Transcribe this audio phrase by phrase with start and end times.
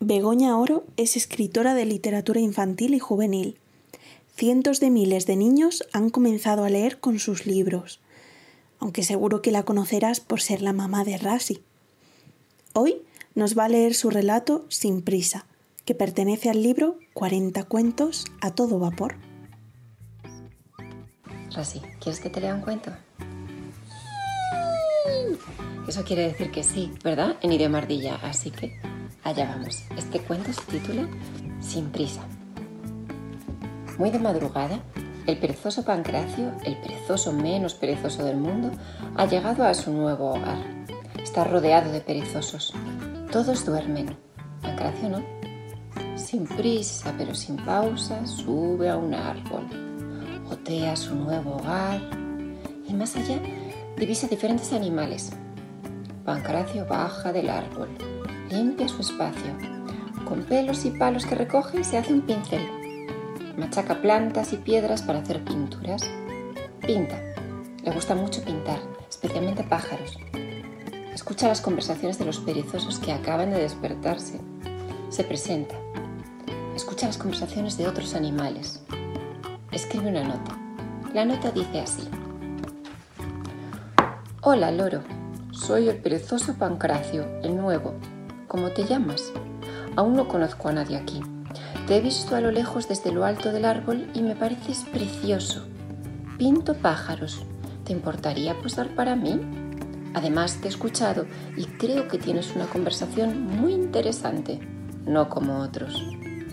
[0.00, 3.58] Begoña Oro es escritora de literatura infantil y juvenil.
[4.34, 8.00] Cientos de miles de niños han comenzado a leer con sus libros,
[8.78, 11.62] aunque seguro que la conocerás por ser la mamá de Rasi.
[12.74, 13.02] Hoy
[13.34, 15.46] nos va a leer su relato Sin prisa,
[15.86, 19.16] que pertenece al libro 40 cuentos a todo vapor.
[21.54, 22.92] Rasi, ¿quieres que te lea un cuento?
[25.88, 27.38] Eso quiere decir que sí, ¿verdad?
[27.40, 28.78] En idioma ardilla, así que
[29.26, 29.82] allá vamos.
[29.96, 31.08] Este cuento se titula
[31.60, 32.22] Sin prisa.
[33.98, 34.78] Muy de madrugada,
[35.26, 38.70] el perezoso Pancracio, el perezoso menos perezoso del mundo,
[39.16, 40.58] ha llegado a su nuevo hogar.
[41.20, 42.72] Está rodeado de perezosos.
[43.32, 44.16] Todos duermen.
[44.62, 45.22] Pancracio no.
[46.16, 49.66] Sin prisa, pero sin pausa, sube a un árbol.
[50.50, 52.00] Otea su nuevo hogar
[52.88, 53.40] y más allá
[53.96, 55.32] divisa diferentes animales,
[56.24, 57.88] Pancracio baja del árbol,
[58.50, 59.56] limpia su espacio.
[60.24, 62.66] Con pelos y palos que recoge se hace un pincel.
[63.56, 66.02] Machaca plantas y piedras para hacer pinturas.
[66.80, 67.20] Pinta.
[67.82, 70.18] Le gusta mucho pintar, especialmente pájaros.
[71.14, 74.40] Escucha las conversaciones de los perezosos que acaban de despertarse.
[75.08, 75.74] Se presenta.
[76.74, 78.82] Escucha las conversaciones de otros animales.
[79.72, 80.56] Escribe una nota.
[81.14, 82.08] La nota dice así.
[84.42, 85.02] Hola, loro.
[85.52, 87.94] Soy el perezoso Pancracio, el nuevo.
[88.48, 89.32] ¿Cómo te llamas?
[89.96, 91.20] Aún no conozco a nadie aquí.
[91.86, 95.66] Te he visto a lo lejos desde lo alto del árbol y me pareces precioso.
[96.38, 97.44] Pinto pájaros.
[97.84, 99.40] ¿Te importaría posar para mí?
[100.14, 104.60] Además, te he escuchado y creo que tienes una conversación muy interesante,
[105.04, 106.02] no como otros.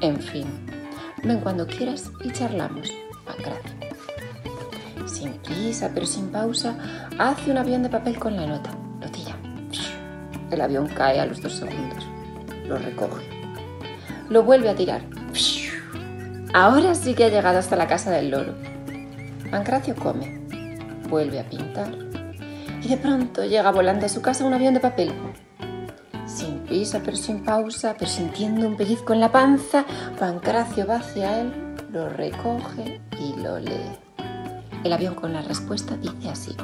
[0.00, 0.46] En fin,
[1.22, 2.90] ven cuando quieras y charlamos,
[3.24, 3.76] Pancracio.
[5.06, 6.76] Sin prisa, pero sin pausa,
[7.18, 8.70] hace un avión de papel con la nota.
[10.50, 12.06] El avión cae a los dos segundos.
[12.66, 13.24] Lo recoge.
[14.28, 15.02] Lo vuelve a tirar.
[16.52, 18.54] Ahora sí que ha llegado hasta la casa del loro.
[19.50, 20.40] Pancracio come.
[21.08, 21.92] Vuelve a pintar.
[22.82, 25.12] Y de pronto llega volando a su casa un avión de papel.
[26.26, 29.84] Sin prisa, pero sin pausa, pero sintiendo un pellizco en la panza,
[30.18, 31.52] Pancracio va hacia él,
[31.92, 33.92] lo recoge y lo lee.
[34.84, 36.56] El avión con la respuesta dice así.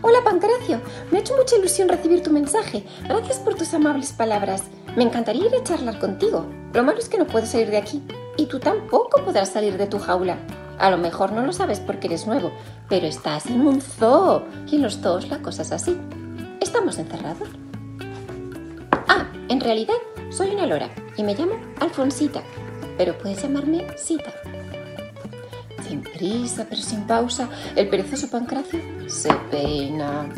[0.00, 2.84] Hola Pancracio, me ha hecho mucha ilusión recibir tu mensaje.
[3.08, 4.62] Gracias por tus amables palabras.
[4.96, 6.46] Me encantaría ir a charlar contigo.
[6.72, 8.00] Lo malo es que no puedes salir de aquí.
[8.36, 10.38] Y tú tampoco podrás salir de tu jaula.
[10.78, 12.52] A lo mejor no lo sabes porque eres nuevo,
[12.88, 14.44] pero estás en un zoo.
[14.68, 15.98] Y en los zoos la cosa es así.
[16.60, 17.48] Estamos encerrados.
[19.08, 19.96] Ah, en realidad
[20.30, 22.42] soy una lora y me llamo Alfonsita,
[22.96, 24.32] pero puedes llamarme Sita
[25.88, 30.28] sin prisa pero sin pausa, el perezoso Pancracio se peina,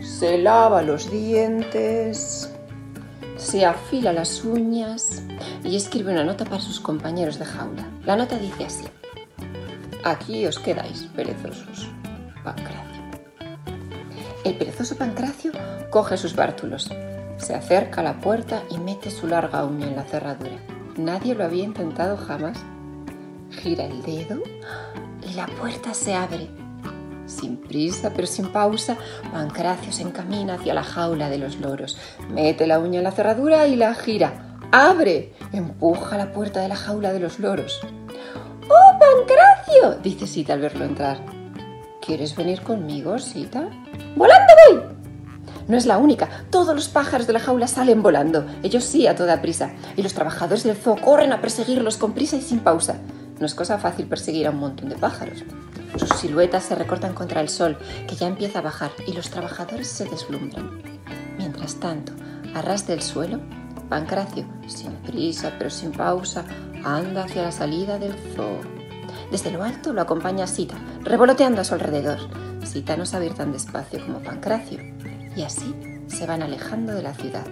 [0.00, 2.50] se lava los dientes,
[3.36, 5.22] se afila las uñas
[5.62, 7.86] y escribe una nota para sus compañeros de jaula.
[8.04, 8.84] La nota dice así.
[10.04, 11.90] Aquí os quedáis, perezosos.
[12.42, 13.02] Pancracio.
[14.44, 15.52] El perezoso Pancracio
[15.90, 16.88] coge sus bártulos,
[17.36, 20.58] se acerca a la puerta y mete su larga uña en la cerradura.
[20.96, 22.58] Nadie lo había intentado jamás
[23.50, 24.42] gira el dedo
[25.28, 26.48] y la puerta se abre.
[27.26, 28.96] Sin prisa pero sin pausa,
[29.32, 31.98] Pancracio se encamina hacia la jaula de los loros,
[32.30, 34.58] mete la uña en la cerradura y la gira.
[34.70, 35.32] ¡Abre!
[35.52, 37.80] Empuja la puerta de la jaula de los loros.
[38.68, 40.00] ¡Oh, Pancracio!
[40.02, 41.18] dice Sita al verlo entrar.
[42.04, 43.68] ¿Quieres venir conmigo, Sita?
[44.16, 44.98] ¡Volando voy!
[45.68, 46.28] No es la única.
[46.50, 48.46] Todos los pájaros de la jaula salen volando.
[48.62, 49.72] Ellos sí a toda prisa.
[49.96, 52.96] Y los trabajadores del zoo corren a perseguirlos con prisa y sin pausa.
[53.40, 55.44] No es cosa fácil perseguir a un montón de pájaros.
[55.96, 59.88] Sus siluetas se recortan contra el sol, que ya empieza a bajar, y los trabajadores
[59.88, 60.82] se deslumbran.
[61.38, 62.12] Mientras tanto,
[62.54, 63.40] a ras del suelo,
[63.88, 66.44] Pancracio, sin prisa pero sin pausa,
[66.84, 68.60] anda hacia la salida del zoo.
[69.30, 72.18] Desde lo alto lo acompaña Sita, revoloteando a su alrededor.
[72.64, 74.80] Sita no sabe ir tan despacio como Pancracio,
[75.36, 75.74] y así
[76.08, 77.46] se van alejando de la ciudad.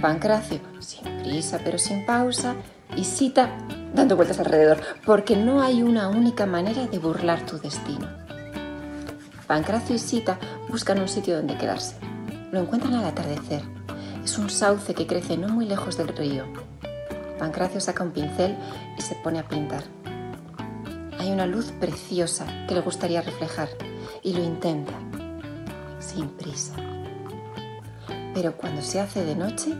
[0.00, 2.54] Pancracio, sin prisa pero sin pausa,
[2.96, 3.50] y Sita
[3.94, 8.08] dando vueltas alrededor, porque no hay una única manera de burlar tu destino.
[9.46, 10.38] Pancracio y Sita
[10.68, 11.96] buscan un sitio donde quedarse.
[12.52, 13.62] Lo encuentran al atardecer.
[14.22, 16.44] Es un sauce que crece no muy lejos del río.
[17.38, 18.56] Pancracio saca un pincel
[18.96, 19.82] y se pone a pintar.
[21.18, 23.68] Hay una luz preciosa que le gustaría reflejar
[24.22, 24.92] y lo intenta,
[25.98, 26.74] sin prisa.
[28.34, 29.74] Pero cuando se hace de noche,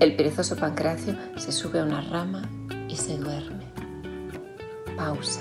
[0.00, 2.42] el perezoso Pancracio se sube a una rama
[2.88, 3.64] y se duerme.
[4.96, 5.40] Pausa.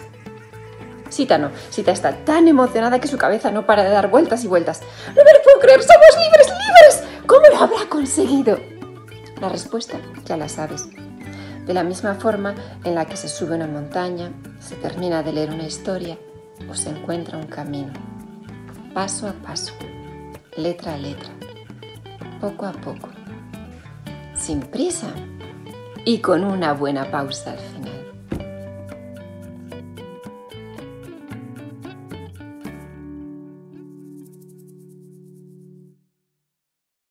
[1.09, 1.51] Sita no.
[1.69, 4.81] Sita está tan emocionada que su cabeza no para de dar vueltas y vueltas.
[5.07, 5.81] ¡No me lo puedo creer!
[5.81, 7.03] ¡Somos libres, libres!
[7.25, 8.59] ¿Cómo lo habrá conseguido?
[9.41, 10.87] La respuesta ya la sabes.
[11.65, 15.51] De la misma forma en la que se sube una montaña, se termina de leer
[15.51, 16.17] una historia
[16.69, 17.93] o se encuentra un camino.
[18.93, 19.73] Paso a paso,
[20.57, 21.29] letra a letra,
[22.41, 23.08] poco a poco,
[24.49, 25.13] sin prisa
[26.05, 27.98] y con una buena pausa al final.